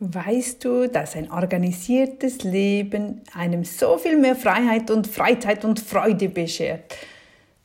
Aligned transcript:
Weißt 0.00 0.64
du, 0.64 0.88
dass 0.88 1.14
ein 1.14 1.30
organisiertes 1.30 2.42
Leben 2.42 3.22
einem 3.32 3.64
so 3.64 3.96
viel 3.96 4.18
mehr 4.18 4.34
Freiheit 4.34 4.90
und 4.90 5.06
Freizeit 5.06 5.64
und 5.64 5.78
Freude 5.78 6.28
beschert? 6.28 6.96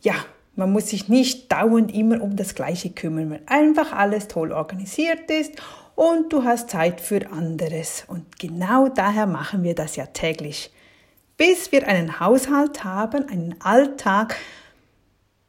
Ja, 0.01 0.13
man 0.55 0.71
muss 0.71 0.89
sich 0.89 1.09
nicht 1.09 1.51
dauernd 1.51 1.93
immer 1.93 2.21
um 2.21 2.35
das 2.35 2.53
Gleiche 2.53 2.91
kümmern, 2.91 3.31
weil 3.31 3.41
einfach 3.47 3.93
alles 3.93 4.27
toll 4.27 4.51
organisiert 4.51 5.31
ist 5.31 5.53
und 5.95 6.31
du 6.31 6.43
hast 6.43 6.69
Zeit 6.69 7.01
für 7.01 7.31
anderes. 7.31 8.03
Und 8.07 8.37
genau 8.37 8.89
daher 8.89 9.25
machen 9.25 9.63
wir 9.63 9.73
das 9.73 9.95
ja 9.95 10.05
täglich. 10.05 10.71
Bis 11.35 11.71
wir 11.71 11.87
einen 11.87 12.19
Haushalt 12.19 12.83
haben, 12.83 13.27
einen 13.27 13.55
Alltag, 13.59 14.35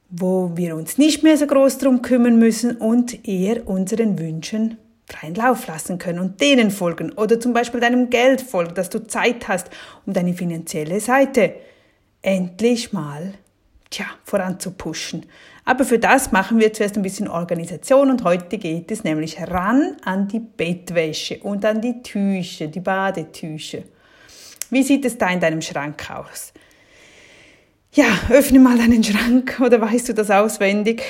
wo 0.09 0.53
wir 0.55 0.77
uns 0.77 0.97
nicht 0.97 1.23
mehr 1.23 1.37
so 1.37 1.47
groß 1.47 1.79
drum 1.79 2.01
kümmern 2.01 2.39
müssen 2.39 2.77
und 2.79 3.29
eher 3.29 3.69
unseren 3.69 4.19
Wünschen 4.19 4.79
freien 5.11 5.35
Lauf 5.35 5.67
lassen 5.67 5.99
können 5.99 6.19
und 6.19 6.41
denen 6.41 6.71
folgen 6.71 7.13
oder 7.13 7.41
zum 7.41 7.53
Beispiel 7.53 7.81
deinem 7.81 8.11
Geld 8.11 8.41
folgen, 8.41 8.75
dass 8.75 8.91
du 8.91 9.07
Zeit 9.07 9.49
hast, 9.49 9.71
um 10.07 10.13
deine 10.13 10.35
finanzielle 10.35 11.01
Seite 11.01 11.55
endlich 12.23 12.93
mal 12.93 13.35
tja, 13.91 14.07
voranzupushen. 14.25 15.27
Aber 15.65 15.85
für 15.85 15.99
das 15.99 16.33
machen 16.33 16.59
wir 16.59 16.73
zuerst 16.73 16.97
ein 16.97 17.03
bisschen 17.03 17.29
Organisation 17.29 18.11
und 18.11 18.25
heute 18.25 18.59
geht 18.59 18.91
es 18.91 19.05
nämlich 19.05 19.41
ran 19.41 19.97
an 20.05 20.29
die 20.29 20.41
Bettwäsche 20.41 21.39
und 21.39 21.65
an 21.65 21.81
die 21.81 22.03
Tücher, 22.03 22.69
die 22.69 22.81
Badetücher. 22.81 23.83
Wie 24.71 24.83
sieht 24.83 25.05
es 25.05 25.19
da 25.19 25.29
in 25.29 25.41
deinem 25.41 25.63
Schrank 25.63 26.11
aus? 26.11 26.53
Ja, 27.93 28.07
öffne 28.31 28.61
mal 28.61 28.79
deinen 28.79 29.03
Schrank 29.03 29.61
oder 29.65 29.81
weißt 29.81 30.09
du 30.09 30.15
das 30.15 30.31
auswendig? 30.31 31.03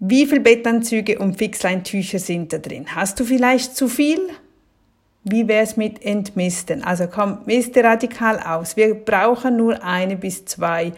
Wie 0.00 0.26
viele 0.26 0.40
Bettanzüge 0.40 1.18
und 1.18 1.38
Fixleintücher 1.38 2.20
sind 2.20 2.52
da 2.52 2.58
drin? 2.58 2.94
Hast 2.94 3.18
du 3.18 3.24
vielleicht 3.24 3.76
zu 3.76 3.88
viel? 3.88 4.20
Wie 5.24 5.48
wäre 5.48 5.64
es 5.64 5.76
mit 5.76 6.04
Entmisten? 6.04 6.84
Also 6.84 7.08
komm, 7.08 7.38
miste 7.46 7.82
radikal 7.82 8.38
aus. 8.38 8.76
Wir 8.76 8.94
brauchen 8.94 9.56
nur 9.56 9.82
eine 9.82 10.16
bis 10.16 10.44
zwei 10.44 10.92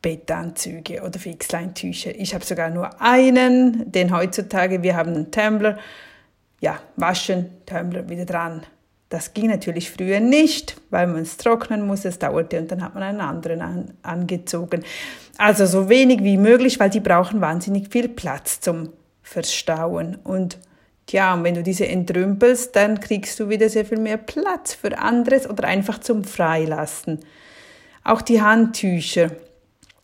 Bettanzüge 0.00 1.02
oder 1.02 1.18
Fixleintücher. 1.18 2.14
Ich 2.14 2.32
habe 2.32 2.44
sogar 2.44 2.70
nur 2.70 3.02
einen, 3.02 3.90
denn 3.90 4.14
heutzutage, 4.14 4.82
wir 4.84 4.96
haben 4.96 5.14
einen 5.14 5.30
Tumbler. 5.32 5.78
Ja, 6.60 6.80
waschen, 6.94 7.50
Tumbler 7.66 8.08
wieder 8.08 8.24
dran. 8.24 8.62
Das 9.08 9.32
ging 9.32 9.48
natürlich 9.48 9.90
früher 9.90 10.20
nicht, 10.20 10.76
weil 10.90 11.06
man 11.06 11.22
es 11.22 11.38
trocknen 11.38 11.86
muss, 11.86 12.04
es 12.04 12.18
dauerte 12.18 12.58
und 12.58 12.70
dann 12.70 12.82
hat 12.82 12.94
man 12.94 13.02
einen 13.02 13.20
anderen 13.20 13.62
an, 13.62 13.94
angezogen. 14.02 14.84
Also 15.38 15.64
so 15.66 15.88
wenig 15.88 16.22
wie 16.22 16.36
möglich, 16.36 16.78
weil 16.78 16.90
die 16.90 17.00
brauchen 17.00 17.40
wahnsinnig 17.40 17.90
viel 17.90 18.08
Platz 18.08 18.60
zum 18.60 18.90
Verstauen. 19.22 20.16
Und 20.24 20.58
ja, 21.10 21.32
und 21.32 21.44
wenn 21.44 21.54
du 21.54 21.62
diese 21.62 21.86
entrümpelst, 21.86 22.76
dann 22.76 23.00
kriegst 23.00 23.40
du 23.40 23.48
wieder 23.48 23.68
sehr 23.68 23.86
viel 23.86 23.98
mehr 23.98 24.18
Platz 24.18 24.74
für 24.74 24.98
anderes 24.98 25.48
oder 25.48 25.64
einfach 25.64 26.00
zum 26.00 26.24
Freilassen. 26.24 27.20
Auch 28.04 28.20
die 28.20 28.42
Handtücher, 28.42 29.30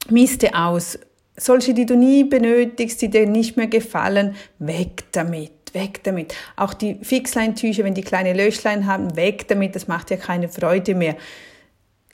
miste 0.08 0.55
aus. 0.55 0.98
Solche, 1.36 1.74
die 1.74 1.84
du 1.84 1.96
nie 1.96 2.24
benötigst, 2.24 3.02
die 3.02 3.10
dir 3.10 3.27
nicht 3.27 3.56
mehr 3.56 3.66
gefallen, 3.66 4.36
weg 4.58 5.05
damit 5.12 5.50
weg 5.74 6.05
damit. 6.05 6.34
Auch 6.56 6.72
die 6.72 6.98
Fixleintücher, 7.02 7.84
wenn 7.84 7.94
die 7.94 8.02
kleine 8.02 8.32
Löchlein 8.32 8.86
haben, 8.86 9.16
weg 9.16 9.48
damit, 9.48 9.74
das 9.74 9.88
macht 9.88 10.10
ja 10.10 10.16
keine 10.16 10.48
Freude 10.48 10.94
mehr. 10.94 11.16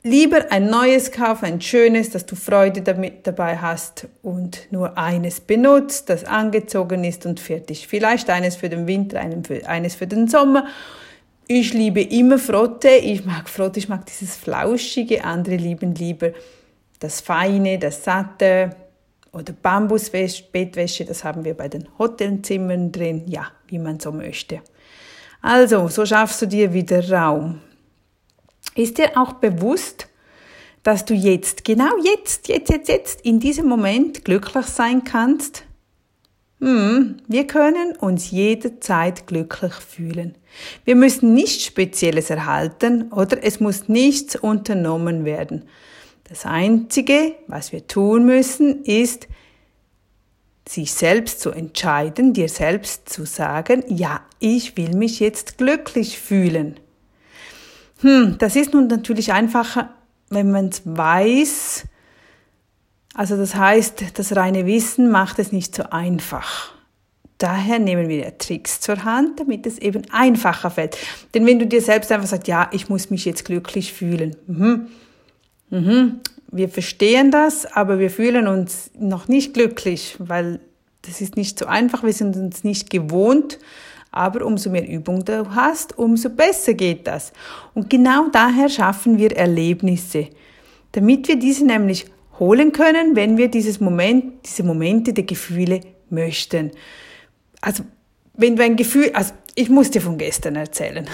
Lieber 0.03 0.51
ein 0.51 0.67
neues 0.67 1.11
kaufen, 1.11 1.45
ein 1.45 1.61
schönes, 1.61 2.09
dass 2.09 2.25
du 2.25 2.35
Freude 2.35 2.81
damit 2.81 3.27
dabei 3.27 3.57
hast 3.57 4.07
und 4.23 4.67
nur 4.71 4.97
eines 4.97 5.39
benutzt, 5.39 6.09
das 6.09 6.23
angezogen 6.25 7.03
ist 7.03 7.27
und 7.27 7.39
fertig. 7.39 7.87
Vielleicht 7.87 8.29
eines 8.31 8.55
für 8.55 8.67
den 8.67 8.87
Winter, 8.87 9.19
eines 9.19 9.95
für 9.95 10.07
den 10.07 10.27
Sommer. 10.27 10.65
Ich 11.45 11.73
liebe 11.73 12.01
immer 12.01 12.39
Frotte. 12.39 12.89
Ich 12.89 13.25
mag 13.25 13.47
Frotte, 13.47 13.77
ich 13.77 13.89
mag 13.89 14.07
dieses 14.07 14.35
Flauschige. 14.37 15.23
Andere 15.23 15.57
lieben 15.57 15.93
lieber 15.93 16.31
das 16.99 17.21
Feine, 17.21 17.77
das 17.77 18.03
Satte 18.03 18.75
oder 19.33 19.53
Bambusbettwäsche, 19.53 21.05
das 21.05 21.23
haben 21.23 21.45
wir 21.45 21.53
bei 21.53 21.67
den 21.67 21.87
Hotelzimmern 21.97 22.91
drin, 22.91 23.23
ja, 23.27 23.47
wie 23.67 23.79
man 23.79 23.99
so 23.99 24.11
möchte. 24.11 24.61
Also, 25.41 25.87
so 25.87 26.05
schaffst 26.05 26.41
du 26.41 26.47
dir 26.47 26.73
wieder 26.73 27.09
Raum. 27.09 27.61
Ist 28.75 28.97
dir 28.97 29.17
auch 29.17 29.33
bewusst, 29.33 30.07
dass 30.83 31.05
du 31.05 31.13
jetzt, 31.13 31.65
genau 31.65 31.91
jetzt, 32.03 32.47
jetzt, 32.47 32.69
jetzt, 32.69 32.87
jetzt, 32.87 33.21
in 33.21 33.39
diesem 33.39 33.67
Moment 33.67 34.25
glücklich 34.25 34.65
sein 34.65 35.03
kannst? 35.03 35.63
Hm, 36.59 37.17
wir 37.27 37.47
können 37.47 37.95
uns 37.95 38.31
jederzeit 38.31 39.27
glücklich 39.27 39.73
fühlen. 39.73 40.35
Wir 40.85 40.95
müssen 40.95 41.33
nichts 41.33 41.65
Spezielles 41.65 42.29
erhalten 42.29 43.11
oder 43.11 43.43
es 43.43 43.59
muss 43.59 43.89
nichts 43.89 44.35
unternommen 44.35 45.25
werden. 45.25 45.67
Das 46.29 46.45
Einzige, 46.45 47.35
was 47.47 47.71
wir 47.71 47.87
tun 47.87 48.25
müssen, 48.25 48.83
ist, 48.83 49.27
sich 50.67 50.93
selbst 50.93 51.41
zu 51.41 51.49
entscheiden, 51.49 52.33
dir 52.33 52.47
selbst 52.47 53.09
zu 53.09 53.25
sagen, 53.25 53.83
ja, 53.87 54.21
ich 54.39 54.77
will 54.77 54.95
mich 54.95 55.19
jetzt 55.19 55.57
glücklich 55.57 56.19
fühlen. 56.19 56.79
Hm, 58.01 58.35
das 58.37 58.55
ist 58.55 58.73
nun 58.73 58.87
natürlich 58.87 59.31
einfacher, 59.31 59.89
wenn 60.29 60.51
man 60.51 60.69
es 60.69 60.81
weiß. 60.85 61.85
Also 63.13 63.37
das 63.37 63.55
heißt, 63.55 64.17
das 64.17 64.35
reine 64.35 64.65
Wissen 64.65 65.11
macht 65.11 65.39
es 65.39 65.51
nicht 65.51 65.75
so 65.75 65.83
einfach. 65.89 66.73
Daher 67.37 67.79
nehmen 67.79 68.07
wir 68.07 68.37
Tricks 68.37 68.79
zur 68.81 69.03
Hand, 69.03 69.39
damit 69.39 69.65
es 69.65 69.79
eben 69.79 70.03
einfacher 70.11 70.69
fällt. 70.69 70.97
Denn 71.33 71.45
wenn 71.45 71.57
du 71.57 71.65
dir 71.65 71.81
selbst 71.81 72.11
einfach 72.11 72.27
sagst, 72.27 72.47
ja, 72.47 72.69
ich 72.71 72.87
muss 72.87 73.09
mich 73.09 73.25
jetzt 73.25 73.45
glücklich 73.45 73.93
fühlen, 73.93 74.35
mhm, 74.45 74.87
mhm, 75.71 76.19
wir 76.51 76.69
verstehen 76.69 77.31
das, 77.31 77.65
aber 77.65 77.97
wir 77.97 78.11
fühlen 78.11 78.47
uns 78.47 78.91
noch 78.97 79.27
nicht 79.27 79.53
glücklich, 79.53 80.17
weil 80.19 80.59
das 81.01 81.19
ist 81.19 81.35
nicht 81.35 81.57
so 81.57 81.65
einfach, 81.65 82.03
wir 82.03 82.13
sind 82.13 82.35
uns 82.35 82.63
nicht 82.63 82.89
gewohnt. 82.89 83.57
Aber 84.11 84.45
umso 84.45 84.69
mehr 84.69 84.87
Übung 84.87 85.23
du 85.23 85.55
hast, 85.55 85.97
umso 85.97 86.29
besser 86.29 86.73
geht 86.73 87.07
das. 87.07 87.31
Und 87.73 87.89
genau 87.89 88.27
daher 88.31 88.67
schaffen 88.67 89.17
wir 89.17 89.35
Erlebnisse, 89.35 90.27
damit 90.91 91.27
wir 91.27 91.39
diese 91.39 91.65
nämlich 91.65 92.05
holen 92.39 92.71
können, 92.71 93.15
wenn 93.15 93.37
wir 93.37 93.49
dieses 93.49 93.79
Moment, 93.79 94.45
diese 94.45 94.63
Momente 94.63 95.13
der 95.13 95.23
Gefühle 95.23 95.81
möchten. 96.09 96.71
Also, 97.61 97.83
wenn 98.33 98.55
du 98.55 98.63
ein 98.63 98.75
Gefühl, 98.75 99.11
also 99.13 99.33
ich 99.55 99.69
muss 99.69 99.91
dir 99.91 100.01
von 100.01 100.17
gestern 100.17 100.55
erzählen. 100.55 101.07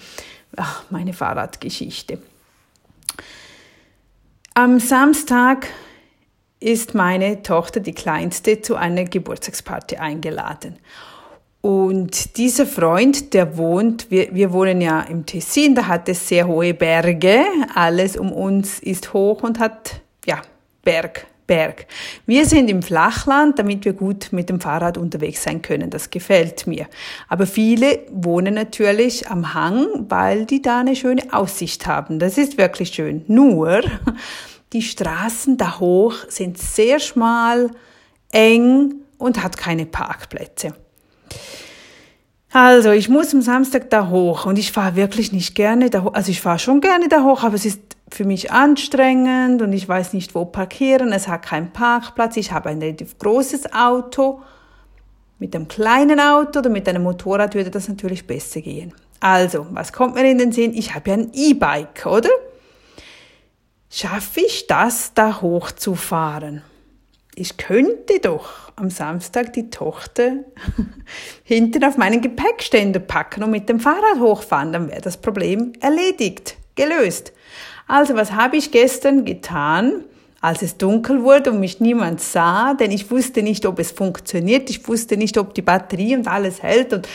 Ach, 0.56 0.84
meine 0.90 1.12
Fahrradgeschichte. 1.12 2.18
Am 4.54 4.80
Samstag 4.80 5.66
ist 6.60 6.94
meine 6.94 7.42
Tochter, 7.42 7.80
die 7.80 7.92
kleinste, 7.92 8.62
zu 8.62 8.76
einer 8.76 9.04
Geburtstagsparty 9.04 9.96
eingeladen. 9.96 10.78
Und 11.66 12.36
dieser 12.36 12.64
Freund, 12.64 13.34
der 13.34 13.56
wohnt, 13.56 14.08
wir, 14.08 14.32
wir 14.32 14.52
wohnen 14.52 14.80
ja 14.80 15.00
im 15.00 15.26
Tessin, 15.26 15.74
da 15.74 15.88
hat 15.88 16.08
es 16.08 16.28
sehr 16.28 16.46
hohe 16.46 16.74
Berge. 16.74 17.40
Alles 17.74 18.16
um 18.16 18.30
uns 18.30 18.78
ist 18.78 19.12
hoch 19.12 19.42
und 19.42 19.58
hat, 19.58 20.00
ja, 20.26 20.42
Berg, 20.84 21.26
Berg. 21.48 21.86
Wir 22.24 22.46
sind 22.46 22.70
im 22.70 22.82
Flachland, 22.82 23.58
damit 23.58 23.84
wir 23.84 23.94
gut 23.94 24.28
mit 24.30 24.48
dem 24.48 24.60
Fahrrad 24.60 24.96
unterwegs 24.96 25.42
sein 25.42 25.60
können. 25.60 25.90
Das 25.90 26.10
gefällt 26.10 26.68
mir. 26.68 26.86
Aber 27.26 27.48
viele 27.48 27.98
wohnen 28.12 28.54
natürlich 28.54 29.28
am 29.28 29.52
Hang, 29.52 29.88
weil 30.08 30.46
die 30.46 30.62
da 30.62 30.78
eine 30.78 30.94
schöne 30.94 31.32
Aussicht 31.32 31.88
haben. 31.88 32.20
Das 32.20 32.38
ist 32.38 32.58
wirklich 32.58 32.90
schön. 32.90 33.24
Nur, 33.26 33.80
die 34.72 34.82
Straßen 34.82 35.56
da 35.56 35.80
hoch 35.80 36.14
sind 36.28 36.58
sehr 36.58 37.00
schmal, 37.00 37.72
eng 38.30 38.94
und 39.18 39.42
hat 39.42 39.56
keine 39.56 39.84
Parkplätze. 39.84 40.74
Also, 42.52 42.90
ich 42.90 43.08
muss 43.08 43.34
am 43.34 43.42
Samstag 43.42 43.90
da 43.90 44.08
hoch 44.08 44.46
und 44.46 44.58
ich 44.58 44.72
fahre 44.72 44.96
wirklich 44.96 45.32
nicht 45.32 45.54
gerne 45.54 45.90
da 45.90 46.02
hoch. 46.02 46.14
Also, 46.14 46.30
ich 46.30 46.40
fahre 46.40 46.58
schon 46.58 46.80
gerne 46.80 47.08
da 47.08 47.22
hoch, 47.22 47.42
aber 47.42 47.54
es 47.54 47.66
ist 47.66 47.80
für 48.08 48.24
mich 48.24 48.52
anstrengend 48.52 49.62
und 49.62 49.72
ich 49.72 49.88
weiß 49.88 50.12
nicht, 50.12 50.34
wo 50.34 50.44
parkieren. 50.44 51.12
Es 51.12 51.28
hat 51.28 51.42
keinen 51.42 51.72
Parkplatz. 51.72 52.36
Ich 52.36 52.52
habe 52.52 52.70
ein 52.70 52.78
relativ 52.78 53.18
großes 53.18 53.72
Auto. 53.72 54.40
Mit 55.38 55.54
einem 55.54 55.68
kleinen 55.68 56.18
Auto 56.18 56.60
oder 56.60 56.70
mit 56.70 56.88
einem 56.88 57.02
Motorrad 57.02 57.54
würde 57.54 57.70
das 57.70 57.88
natürlich 57.88 58.26
besser 58.26 58.62
gehen. 58.62 58.94
Also, 59.20 59.66
was 59.70 59.92
kommt 59.92 60.14
mir 60.14 60.30
in 60.30 60.38
den 60.38 60.52
Sinn? 60.52 60.72
Ich 60.72 60.94
habe 60.94 61.10
ja 61.10 61.16
ein 61.16 61.30
E-Bike, 61.34 62.06
oder? 62.06 62.30
Schaffe 63.90 64.40
ich 64.40 64.66
das, 64.66 65.12
da 65.14 65.40
hochzufahren? 65.40 66.62
Ich 67.38 67.58
könnte 67.58 68.18
doch 68.22 68.48
am 68.76 68.88
Samstag 68.88 69.52
die 69.52 69.68
Tochter 69.68 70.36
hinten 71.44 71.84
auf 71.84 71.98
meinen 71.98 72.22
Gepäckständer 72.22 72.98
packen 72.98 73.42
und 73.42 73.50
mit 73.50 73.68
dem 73.68 73.78
Fahrrad 73.78 74.18
hochfahren, 74.18 74.72
dann 74.72 74.88
wäre 74.88 75.02
das 75.02 75.18
Problem 75.18 75.74
erledigt, 75.80 76.56
gelöst. 76.76 77.34
Also 77.86 78.14
was 78.14 78.32
habe 78.32 78.56
ich 78.56 78.70
gestern 78.70 79.24
getan? 79.24 80.04
als 80.42 80.62
es 80.62 80.76
dunkel 80.76 81.22
wurde 81.24 81.50
und 81.50 81.60
mich 81.60 81.80
niemand 81.80 82.20
sah, 82.20 82.74
denn 82.74 82.92
ich 82.92 83.10
wusste 83.10 83.42
nicht, 83.42 83.66
ob 83.66 83.80
es 83.80 83.90
funktioniert, 83.90 84.70
ich 84.70 84.86
wusste 84.86 85.16
nicht, 85.16 85.38
ob 85.38 85.54
die 85.54 85.62
Batterie 85.62 86.14
und 86.14 86.28
alles 86.28 86.62
hält 86.62 86.92
und 86.92 87.08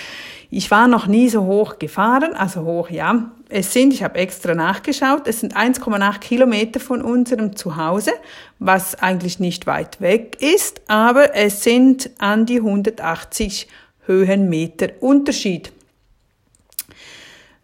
ich 0.49 0.69
war 0.69 0.87
noch 0.87 1.07
nie 1.07 1.29
so 1.29 1.45
hoch 1.45 1.79
gefahren, 1.79 2.33
also 2.33 2.63
hoch, 2.63 2.89
ja. 2.89 3.31
Es 3.53 3.73
sind, 3.73 3.93
ich 3.93 4.01
habe 4.01 4.17
extra 4.17 4.55
nachgeschaut, 4.55 5.27
es 5.27 5.41
sind 5.41 5.57
1,8 5.57 6.19
Kilometer 6.19 6.79
von 6.79 7.01
unserem 7.01 7.53
Zuhause, 7.57 8.13
was 8.59 8.95
eigentlich 8.95 9.39
nicht 9.39 9.67
weit 9.67 9.99
weg 9.99 10.37
ist, 10.39 10.79
aber 10.87 11.35
es 11.35 11.61
sind 11.61 12.11
an 12.17 12.45
die 12.45 12.59
180 12.59 13.67
Höhenmeter 14.05 14.87
Unterschied. 15.01 15.73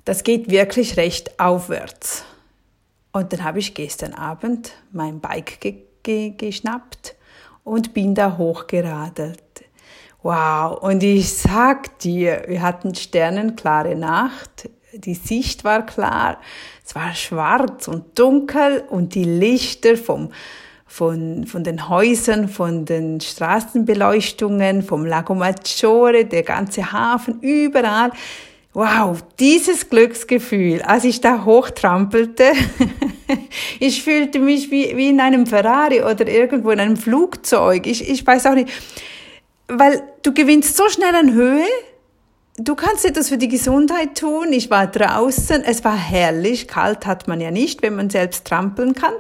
Das 0.04 0.26
geht 0.26 0.50
wirklich 0.50 0.98
recht 0.98 1.40
aufwärts. 1.40 2.26
Und 3.14 3.32
dann 3.32 3.46
habe 3.46 3.60
ich 3.60 3.74
gestern 3.74 4.14
Abend 4.14 4.74
mein 4.92 5.22
Bike 5.22 5.62
ge 5.62 5.76
ge 6.04 6.32
geschnappt 6.32 7.16
und 7.64 7.94
bin 7.94 8.14
da 8.14 8.38
hochgeradelt. 8.38 9.40
Wow, 10.22 10.82
und 10.82 11.02
ich 11.02 11.32
sag 11.32 11.98
dir, 12.00 12.44
wir 12.48 12.62
hatten 12.62 12.94
sternenklare 12.94 13.96
Nacht, 13.96 14.70
die 14.94 15.16
Sicht 15.16 15.64
war 15.64 15.86
klar, 15.86 16.40
es 16.86 16.96
war 16.96 17.14
schwarz 17.14 17.88
und 17.88 18.18
dunkel 18.18 18.84
und 18.90 19.16
die 19.16 19.26
Lichter 19.26 19.98
vom, 19.98 20.32
von, 20.86 21.46
von 21.46 21.64
den 21.64 21.90
Häusern, 21.90 22.48
von 22.48 22.86
den 22.86 23.20
Straßenbeleuchtungen, 23.20 24.84
vom 24.84 25.06
Lago 25.06 25.36
Maggiore, 25.36 26.26
der 26.26 26.44
ganze 26.44 26.92
Hafen, 26.92 27.40
überall, 27.42 28.12
Wow, 28.74 29.24
dieses 29.40 29.90
Glücksgefühl, 29.90 30.84
als 30.84 31.04
ich 31.04 31.20
da 31.20 31.46
hochtrampelte, 31.46 32.44
ich 33.80 34.04
fühlte 34.04 34.38
mich 34.38 34.70
wie, 34.70 34.96
wie 34.96 35.10
in 35.10 35.20
einem 35.20 35.48
Ferrari 35.48 36.04
oder 36.04 36.28
irgendwo 36.28 36.70
in 36.70 36.80
einem 36.80 36.96
Flugzeug. 36.96 37.88
Ich, 37.88 38.08
ich 38.08 38.28
weiß 38.28 38.46
auch 38.46 38.54
nicht, 38.54 38.70
weil 39.68 40.04
du 40.22 40.32
gewinnst 40.32 40.78
so 40.78 40.88
schnell 40.90 41.16
an 41.16 41.34
Höhe, 41.34 41.66
du 42.58 42.76
kannst 42.76 43.06
etwas 43.06 43.30
für 43.30 43.38
die 43.38 43.48
Gesundheit 43.48 44.18
tun. 44.18 44.52
Ich 44.52 44.70
war 44.70 44.88
draußen, 44.88 45.64
es 45.64 45.84
war 45.84 45.96
herrlich, 45.96 46.68
kalt 46.68 47.06
hat 47.06 47.28
man 47.28 47.40
ja 47.40 47.52
nicht, 47.52 47.82
wenn 47.82 47.96
man 47.96 48.10
selbst 48.10 48.46
trampeln 48.46 48.94
kann. 48.94 49.14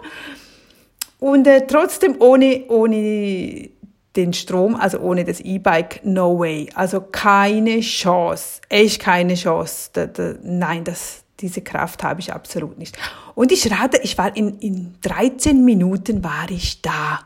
Und 1.20 1.48
äh, 1.48 1.66
trotzdem 1.66 2.16
ohne, 2.20 2.66
ohne 2.68 3.70
den 4.16 4.34
Strom, 4.34 4.76
also 4.76 5.00
ohne 5.00 5.24
das 5.24 5.40
E-Bike, 5.40 6.02
no 6.04 6.40
way. 6.40 6.70
Also 6.74 7.02
keine 7.02 7.80
Chance, 7.82 8.62
echt 8.70 9.02
keine 9.02 9.36
Chance. 9.36 9.90
Da, 9.94 10.08
da, 10.08 10.34
nein, 10.44 10.84
das, 10.84 11.24
diese 11.40 11.62
Kraft 11.62 12.04
habe 12.04 12.20
ich 12.20 12.34
absolut 12.34 12.78
nicht. 12.78 12.98
Und 13.36 13.52
ich 13.52 13.72
rate, 13.72 14.00
ich 14.04 14.18
war 14.18 14.36
in, 14.36 14.58
in 14.60 14.96
13 15.02 15.64
Minuten 15.64 16.24
war 16.24 16.50
ich 16.50 16.82
da. 16.82 17.22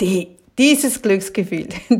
Die, 0.00 0.36
dieses 0.56 1.02
Glücksgefühl, 1.02 1.68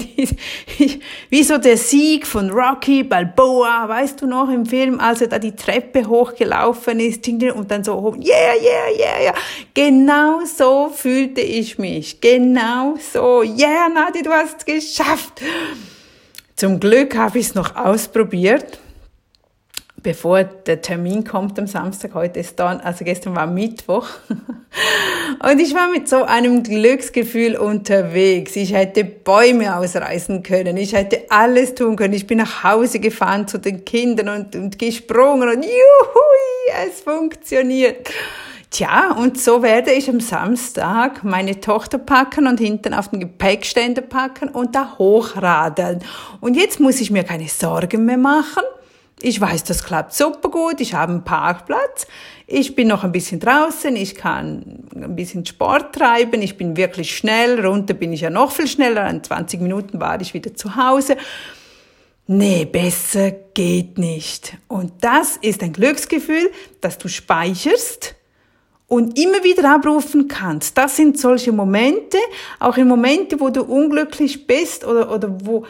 wie 1.31 1.43
so 1.43 1.59
der 1.59 1.77
Sieg 1.77 2.27
von 2.27 2.51
Rocky 2.51 3.03
Balboa, 3.03 3.89
weißt 3.89 4.23
du 4.23 4.27
noch 4.27 4.49
im 4.49 4.65
Film, 4.65 5.01
als 5.01 5.23
er 5.23 5.27
da 5.27 5.39
die 5.39 5.57
Treppe 5.57 6.07
hochgelaufen 6.07 7.01
ist 7.01 7.27
und 7.27 7.71
dann 7.71 7.83
so 7.83 8.15
yeah, 8.17 8.55
yeah, 8.61 8.97
yeah, 8.97 9.23
yeah. 9.23 9.35
Genau 9.75 10.45
so 10.45 10.91
fühlte 10.95 11.41
ich 11.41 11.79
mich. 11.79 12.21
Genau 12.21 12.95
so. 13.13 13.43
Yeah, 13.43 13.89
Nadi, 13.89 14.23
du 14.23 14.31
hast 14.31 14.59
es 14.59 14.65
geschafft. 14.65 15.43
Zum 16.55 16.79
Glück 16.79 17.17
habe 17.17 17.39
ich 17.39 17.47
es 17.47 17.55
noch 17.55 17.75
ausprobiert 17.75 18.79
bevor 20.05 20.45
der 20.45 20.83
Termin 20.83 21.25
kommt 21.25 21.59
am 21.59 21.67
Samstag, 21.67 22.15
heute 22.15 22.39
ist 22.39 22.61
dann, 22.61 22.81
also 22.81 23.05
gestern 23.05 23.35
war 23.35 23.49
Mittwoch. 23.49 24.07
Und 25.43 25.61
ich 25.61 25.75
war 25.75 25.91
mit 25.91 26.09
so 26.09 26.25
einem 26.25 26.63
Glücksgefühl 26.63 27.57
unterwegs. 27.57 28.55
Ich 28.55 28.75
hätte 28.75 29.03
Bäume 29.03 29.77
ausreißen 29.77 30.43
können. 30.43 30.77
Ich 30.77 30.93
hätte 30.93 31.23
alles 31.31 31.75
tun 31.75 31.97
können. 31.97 32.13
Ich 32.13 32.27
bin 32.27 32.39
nach 32.39 32.63
Hause 32.63 33.01
gefahren 33.01 33.49
zu 33.49 33.59
den 33.59 33.85
Kindern 33.85 34.29
und, 34.29 34.55
und 34.55 34.79
gesprungen 34.79 35.49
und 35.49 35.65
juhui, 35.65 36.87
es 36.87 37.01
funktioniert. 37.01 38.11
Tja, 38.71 39.13
und 39.13 39.41
so 39.41 39.63
werde 39.63 39.93
ich 39.93 40.11
am 40.11 40.21
Samstag 40.21 41.25
meine 41.25 41.61
Tochter 41.61 41.97
packen 41.97 42.47
und 42.47 42.61
hinten 42.61 42.93
auf 42.93 43.09
den 43.09 43.21
Gepäckständer 43.21 44.03
packen 44.03 44.49
und 44.49 44.75
da 44.75 44.99
hochradeln. 44.99 46.01
Und 46.41 46.57
jetzt 46.57 46.79
muss 46.79 47.01
ich 47.01 47.11
mir 47.11 47.25
keine 47.25 47.49
Sorgen 47.49 48.05
mehr 48.05 48.19
machen 48.19 48.65
ich 49.21 49.41
weiß, 49.41 49.65
das 49.65 49.85
klappt 49.85 50.13
super 50.13 50.51
gut. 50.51 50.81
Ich 50.81 50.95
habe 50.95 51.13
einen 51.13 51.25
Parkplatz. 51.25 52.07
Ich 52.47 52.75
bin 52.75 52.89
noch 52.89 53.05
ein 53.05 53.13
bisschen 53.13 53.41
draußen. 53.41 53.95
Ich 53.97 54.15
kann 54.15 54.85
ein 54.95 55.17
bisschen 55.17 55.47
Sport 55.47 55.95
treiben. 55.95 56.43
Ich 56.43 56.57
bin 56.57 56.77
wirklich 56.77 57.17
schnell. 57.17 57.65
Runter 57.65 57.95
bin 57.95 58.13
ich 58.13 58.23
ja 58.23 58.31
noch 58.31 58.53
viel 58.53 58.67
schneller. 58.67 59.09
In 59.09 59.23
20 59.23 59.61
Minuten 59.61 60.01
war 60.01 60.21
ich 60.21 60.35
wieder 60.35 60.55
zu 60.55 60.77
Hause. 60.77 61.17
Nee, 62.27 62.65
besser 62.65 63.31
geht 63.31 63.99
nicht. 63.99 64.57
Und 64.67 64.93
das 65.01 65.37
ist 65.37 65.63
ein 65.63 65.73
Glücksgefühl, 65.73 66.51
das 66.81 66.99
du 66.99 67.09
speicherst 67.09 68.15
und 68.89 69.19
immer 69.19 69.43
wieder 69.45 69.75
abrufen 69.75 70.29
kannst. 70.29 70.77
Das 70.79 70.97
sind 70.97 71.19
solche 71.19 71.53
Momente, 71.53 72.19
auch 72.61 72.77
in 72.77 72.89
Momente, 72.89 73.41
wo 73.41 73.51
du 73.51 73.63
unglücklich 73.63 74.47
bist 74.47 74.85
oder, 74.85 75.11
oder 75.11 75.37
wo, 75.45 75.65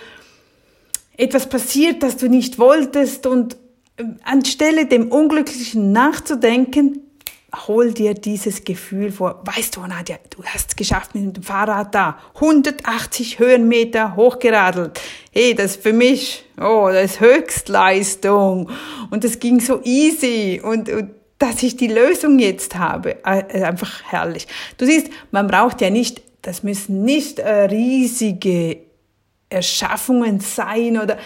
etwas 1.17 1.49
passiert, 1.49 2.03
das 2.03 2.17
du 2.17 2.29
nicht 2.29 2.59
wolltest 2.59 3.27
und 3.27 3.57
äh, 3.97 4.05
anstelle 4.25 4.87
dem 4.87 5.11
Unglücklichen 5.11 5.93
nachzudenken, 5.93 7.01
hol 7.69 7.93
dir 7.93 8.15
dieses 8.15 8.65
Gefühl 8.65 9.13
vor. 9.13 9.43
Weißt 9.45 9.77
du, 9.77 9.81
Nadja, 9.87 10.17
du 10.31 10.43
hast 10.45 10.71
es 10.71 10.77
geschafft 10.77 11.15
mit 11.15 11.37
dem 11.37 11.43
Fahrrad 11.43 11.95
da. 11.95 12.19
180 12.35 13.39
Höhenmeter 13.39 14.17
hochgeradelt. 14.17 15.01
Hey, 15.33 15.55
das 15.55 15.73
ist 15.73 15.83
für 15.83 15.93
mich, 15.93 16.45
oh, 16.61 16.89
das 16.93 17.13
ist 17.13 17.21
Höchstleistung. 17.21 18.71
Und 19.11 19.25
das 19.25 19.39
ging 19.39 19.61
so 19.61 19.81
easy. 19.85 20.61
Und, 20.63 20.89
und 20.89 21.11
dass 21.39 21.63
ich 21.63 21.77
die 21.77 21.89
Lösung 21.89 22.39
jetzt 22.39 22.77
habe, 22.77 23.25
äh, 23.25 23.63
einfach 23.63 24.03
herrlich. 24.05 24.47
Du 24.79 24.87
siehst, 24.87 25.09
man 25.31 25.47
braucht 25.47 25.81
ja 25.81 25.91
nicht, 25.91 26.23
das 26.43 26.63
müssen 26.63 27.05
nicht 27.05 27.39
äh, 27.39 27.65
riesige 27.65 28.79
Erschaffungen 29.55 30.41
sein 30.41 30.99
oder 30.99 31.19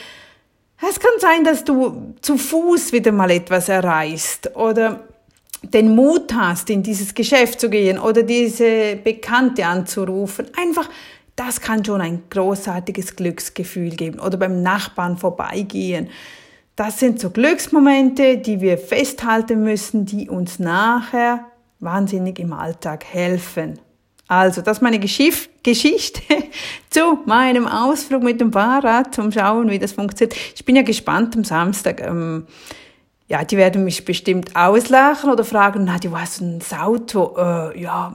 es 0.81 1.01
kann 1.01 1.11
sein, 1.19 1.43
dass 1.43 1.65
du 1.65 2.15
zu 2.21 2.39
Fuß 2.39 2.93
wieder 2.93 3.11
mal 3.11 3.31
etwas 3.31 3.69
erreichst 3.69 4.55
oder 4.55 5.09
den 5.63 5.95
Mut 5.95 6.33
hast, 6.33 6.71
in 6.71 6.85
dieses 6.85 7.15
Geschäft 7.15 7.61
zu 7.61 7.69
gehen 7.69 7.99
oder 7.99 8.23
diese 8.23 8.95
Bekannte 8.97 9.67
anzurufen. 9.67 10.47
Einfach, 10.57 10.89
das 11.35 11.61
kann 11.61 11.85
schon 11.85 12.01
ein 12.01 12.23
großartiges 12.31 13.17
Glücksgefühl 13.17 13.91
geben 13.91 14.21
oder 14.21 14.37
beim 14.37 14.63
Nachbarn 14.63 15.17
vorbeigehen. 15.19 16.11
Das 16.77 17.01
sind 17.01 17.19
so 17.19 17.31
Glücksmomente, 17.31 18.39
die 18.39 18.61
wir 18.61 18.79
festhalten 18.79 19.65
müssen, 19.65 20.07
die 20.07 20.29
uns 20.29 20.61
nachher 20.61 21.47
wahnsinnig 21.81 22.39
im 22.39 22.53
Alltag 22.53 23.05
helfen. 23.05 23.81
Also, 24.29 24.63
das 24.63 24.79
ist 24.79 24.83
meine 24.83 25.01
Geschichte 25.01 25.51
zu 26.91 27.21
meinem 27.27 27.67
Ausflug 27.67 28.23
mit 28.23 28.41
dem 28.41 28.53
Fahrrad, 28.53 29.15
zum 29.15 29.33
Schauen, 29.33 29.71
wie 29.71 29.79
das 29.79 29.93
funktioniert. 29.93 30.37
Ich 30.55 30.65
bin 30.65 30.77
ja 30.77 30.83
gespannt 30.83 31.37
am 31.37 31.45
Samstag. 31.45 32.01
Ähm, 32.01 32.47
ja, 33.29 33.45
die 33.45 33.59
werden 33.59 33.85
mich 33.85 34.07
bestimmt 34.07 34.57
auslachen 34.57 35.31
oder 35.31 35.45
fragen, 35.45 35.85
na, 35.85 35.99
du 35.99 36.19
hast 36.19 36.41
ein 36.41 36.61
Auto. 36.81 37.35
Äh, 37.37 37.79
ja, 37.79 38.13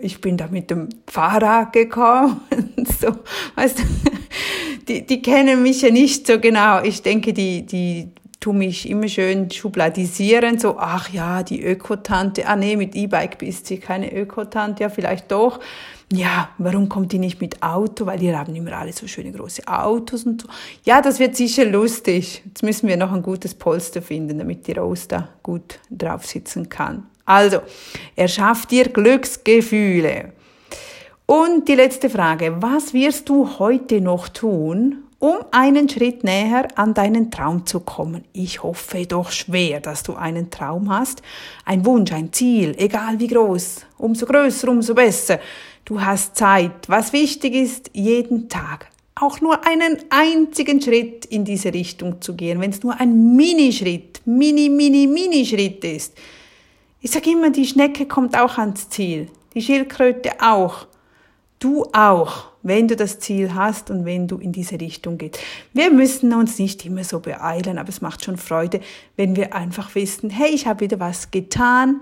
ich 0.00 0.20
bin 0.20 0.36
da 0.36 0.48
mit 0.48 0.70
dem 0.70 0.88
Fahrrad 1.06 1.72
gekommen. 1.72 2.40
so, 3.00 3.12
weißt 3.54 3.78
du, 3.78 3.82
die, 4.88 5.06
die 5.06 5.22
kennen 5.22 5.62
mich 5.62 5.82
ja 5.82 5.90
nicht 5.90 6.26
so 6.26 6.40
genau. 6.40 6.82
Ich 6.82 7.02
denke, 7.02 7.32
die, 7.32 7.64
die 7.64 8.10
tu 8.46 8.52
mich 8.52 8.88
immer 8.88 9.08
schön 9.08 9.50
schubladisieren, 9.50 10.60
so, 10.60 10.76
ach 10.78 11.08
ja, 11.12 11.42
die 11.42 11.64
Ökotante, 11.64 12.46
ah 12.46 12.54
nee, 12.54 12.76
mit 12.76 12.94
E-Bike 12.94 13.38
bist 13.38 13.68
du 13.68 13.78
keine 13.78 14.14
Ökotante, 14.14 14.84
ja, 14.84 14.88
vielleicht 14.88 15.32
doch. 15.32 15.58
Ja, 16.12 16.50
warum 16.56 16.88
kommt 16.88 17.10
die 17.10 17.18
nicht 17.18 17.40
mit 17.40 17.60
Auto? 17.60 18.06
Weil 18.06 18.20
die 18.20 18.32
haben 18.32 18.54
immer 18.54 18.74
alle 18.74 18.92
so 18.92 19.08
schöne 19.08 19.32
große 19.32 19.66
Autos 19.66 20.22
und 20.22 20.42
so. 20.42 20.48
Ja, 20.84 21.02
das 21.02 21.18
wird 21.18 21.34
sicher 21.34 21.64
lustig. 21.64 22.44
Jetzt 22.46 22.62
müssen 22.62 22.86
wir 22.86 22.96
noch 22.96 23.12
ein 23.12 23.22
gutes 23.22 23.52
Polster 23.52 24.00
finden, 24.00 24.38
damit 24.38 24.68
die 24.68 24.74
Rose 24.74 25.08
da 25.08 25.28
gut 25.42 25.80
drauf 25.90 26.24
sitzen 26.24 26.68
kann. 26.68 27.08
Also, 27.24 27.62
er 28.14 28.28
schafft 28.28 28.70
dir 28.70 28.90
Glücksgefühle. 28.90 30.34
Und 31.26 31.66
die 31.66 31.74
letzte 31.74 32.08
Frage. 32.08 32.54
Was 32.60 32.94
wirst 32.94 33.28
du 33.28 33.58
heute 33.58 34.00
noch 34.00 34.28
tun, 34.28 35.02
um 35.18 35.36
einen 35.50 35.88
Schritt 35.88 36.24
näher 36.24 36.68
an 36.76 36.94
deinen 36.94 37.30
Traum 37.30 37.66
zu 37.66 37.80
kommen. 37.80 38.24
Ich 38.32 38.62
hoffe 38.62 39.06
doch 39.06 39.30
schwer, 39.30 39.80
dass 39.80 40.02
du 40.02 40.14
einen 40.14 40.50
Traum 40.50 40.90
hast, 40.90 41.22
ein 41.64 41.84
Wunsch, 41.86 42.12
ein 42.12 42.32
Ziel, 42.32 42.74
egal 42.78 43.18
wie 43.18 43.28
groß, 43.28 43.86
umso 43.98 44.26
größer, 44.26 44.68
umso 44.68 44.94
besser. 44.94 45.40
Du 45.84 46.00
hast 46.00 46.36
Zeit. 46.36 46.88
Was 46.88 47.12
wichtig 47.12 47.54
ist, 47.54 47.90
jeden 47.94 48.48
Tag 48.48 48.90
auch 49.18 49.40
nur 49.40 49.66
einen 49.66 49.96
einzigen 50.10 50.80
Schritt 50.80 51.24
in 51.24 51.44
diese 51.44 51.72
Richtung 51.72 52.20
zu 52.20 52.34
gehen, 52.36 52.60
wenn 52.60 52.70
es 52.70 52.82
nur 52.82 53.00
ein 53.00 53.34
Minischritt, 53.34 54.20
Mini, 54.26 54.68
Mini, 54.68 55.06
Mini-Schritt 55.06 55.82
ist. 55.84 56.14
Ich 57.00 57.10
sage 57.10 57.30
immer, 57.30 57.50
die 57.50 57.66
Schnecke 57.66 58.06
kommt 58.06 58.38
auch 58.38 58.58
ans 58.58 58.88
Ziel. 58.90 59.28
die 59.54 59.62
Schildkröte 59.62 60.32
auch. 60.40 60.86
Du 61.58 61.86
auch, 61.94 62.48
wenn 62.66 62.88
du 62.88 62.96
das 62.96 63.20
Ziel 63.20 63.54
hast 63.54 63.90
und 63.90 64.04
wenn 64.04 64.26
du 64.26 64.38
in 64.38 64.52
diese 64.52 64.80
Richtung 64.80 65.18
gehst. 65.18 65.38
Wir 65.72 65.90
müssen 65.92 66.34
uns 66.34 66.58
nicht 66.58 66.84
immer 66.84 67.04
so 67.04 67.20
beeilen, 67.20 67.78
aber 67.78 67.88
es 67.88 68.00
macht 68.00 68.24
schon 68.24 68.36
Freude, 68.36 68.80
wenn 69.16 69.36
wir 69.36 69.54
einfach 69.54 69.94
wissen, 69.94 70.30
hey, 70.30 70.50
ich 70.50 70.66
habe 70.66 70.80
wieder 70.80 70.98
was 70.98 71.30
getan, 71.30 72.00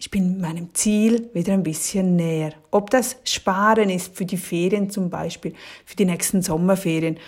ich 0.00 0.10
bin 0.10 0.40
meinem 0.40 0.72
Ziel 0.74 1.28
wieder 1.34 1.52
ein 1.52 1.62
bisschen 1.62 2.16
näher. 2.16 2.52
Ob 2.70 2.90
das 2.90 3.16
Sparen 3.24 3.90
ist 3.90 4.16
für 4.16 4.24
die 4.24 4.36
Ferien 4.36 4.90
zum 4.90 5.10
Beispiel, 5.10 5.54
für 5.84 5.96
die 5.96 6.04
nächsten 6.04 6.40
Sommerferien. 6.40 7.18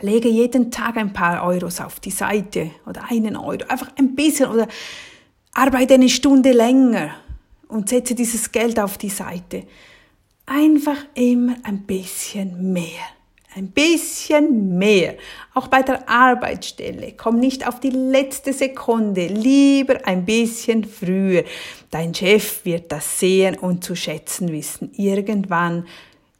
Lege 0.00 0.28
jeden 0.28 0.70
Tag 0.70 0.96
ein 0.96 1.12
paar 1.12 1.44
Euros 1.44 1.80
auf 1.80 2.00
die 2.00 2.10
Seite 2.10 2.72
oder 2.86 3.04
einen 3.10 3.36
Euro, 3.36 3.64
einfach 3.68 3.92
ein 3.96 4.14
bisschen 4.16 4.50
oder 4.50 4.66
arbeite 5.52 5.94
eine 5.94 6.08
Stunde 6.08 6.52
länger 6.52 7.10
und 7.68 7.88
setze 7.88 8.14
dieses 8.14 8.50
Geld 8.50 8.80
auf 8.80 8.98
die 8.98 9.10
Seite. 9.10 9.64
Einfach 10.52 10.96
immer 11.14 11.54
ein 11.62 11.82
bisschen 11.82 12.72
mehr. 12.72 13.04
Ein 13.54 13.68
bisschen 13.68 14.78
mehr. 14.78 15.14
Auch 15.54 15.68
bei 15.68 15.82
der 15.82 16.08
Arbeitsstelle. 16.08 17.14
Komm 17.16 17.38
nicht 17.38 17.68
auf 17.68 17.78
die 17.78 17.90
letzte 17.90 18.52
Sekunde. 18.52 19.28
Lieber 19.28 20.04
ein 20.08 20.24
bisschen 20.24 20.82
früher. 20.82 21.44
Dein 21.92 22.12
Chef 22.12 22.64
wird 22.64 22.90
das 22.90 23.20
sehen 23.20 23.56
und 23.58 23.84
zu 23.84 23.94
schätzen 23.94 24.50
wissen. 24.50 24.90
Irgendwann 24.96 25.86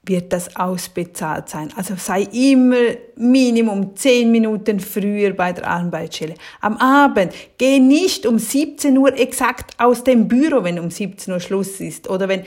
wird 0.02 0.32
das 0.32 0.56
ausbezahlt 0.56 1.48
sein. 1.48 1.72
Also 1.76 1.94
sei 1.96 2.22
immer 2.32 2.96
Minimum 3.14 3.94
zehn 3.94 4.32
Minuten 4.32 4.80
früher 4.80 5.34
bei 5.34 5.52
der 5.52 5.68
Arbeitsstelle. 5.68 6.34
Am 6.60 6.76
Abend 6.78 7.32
geh 7.58 7.78
nicht 7.78 8.26
um 8.26 8.40
17 8.40 8.98
Uhr 8.98 9.16
exakt 9.16 9.78
aus 9.78 10.02
dem 10.02 10.26
Büro, 10.26 10.64
wenn 10.64 10.80
um 10.80 10.90
17 10.90 11.32
Uhr 11.32 11.38
Schluss 11.38 11.80
ist 11.80 12.10
oder 12.10 12.28
wenn 12.28 12.42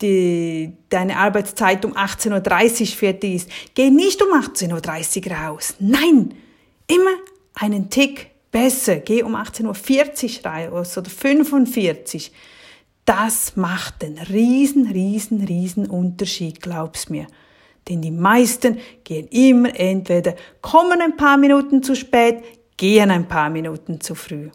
die, 0.00 0.72
deine 0.88 1.16
Arbeitszeit 1.16 1.84
um 1.84 1.94
18.30 1.94 2.80
Uhr 2.80 2.86
fertig 2.86 3.34
ist, 3.34 3.50
geh 3.74 3.90
nicht 3.90 4.22
um 4.22 4.28
18.30 4.28 5.26
Uhr 5.26 5.36
raus. 5.36 5.74
Nein, 5.80 6.34
immer 6.86 7.10
einen 7.54 7.90
Tick 7.90 8.30
besser. 8.50 8.96
Geh 8.96 9.22
um 9.22 9.34
18.40 9.34 10.44
Uhr 10.44 10.72
raus 10.72 10.96
oder 10.98 11.10
45 11.10 12.32
Das 13.04 13.56
macht 13.56 14.04
einen 14.04 14.18
riesen, 14.18 14.90
riesen, 14.90 15.44
riesen 15.44 15.86
Unterschied, 15.86 16.60
glaub's 16.60 17.08
mir. 17.08 17.26
Denn 17.88 18.02
die 18.02 18.10
meisten 18.10 18.78
gehen 19.02 19.28
immer 19.28 19.74
entweder 19.78 20.34
kommen 20.60 21.00
ein 21.00 21.16
paar 21.16 21.38
Minuten 21.38 21.82
zu 21.82 21.94
spät, 21.94 22.42
gehen 22.76 23.10
ein 23.10 23.26
paar 23.26 23.48
Minuten 23.48 24.00
zu 24.00 24.14
früh. 24.14 24.50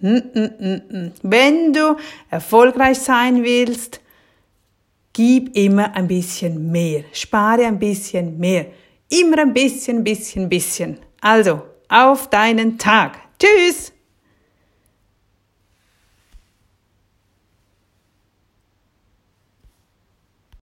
Hm, 0.00 0.22
hm, 0.32 0.82
hm, 0.90 1.12
Wenn 1.22 1.72
du 1.72 1.96
erfolgreich 2.30 2.98
sein 2.98 3.44
willst, 3.44 4.00
Gib 5.14 5.56
immer 5.56 5.94
ein 5.94 6.08
bisschen 6.08 6.72
mehr. 6.72 7.04
Spare 7.12 7.66
ein 7.66 7.78
bisschen 7.78 8.36
mehr. 8.36 8.66
Immer 9.08 9.38
ein 9.38 9.54
bisschen, 9.54 10.02
bisschen, 10.02 10.48
bisschen. 10.48 10.98
Also, 11.20 11.62
auf 11.88 12.28
deinen 12.30 12.78
Tag. 12.78 13.20
Tschüss! 13.38 13.93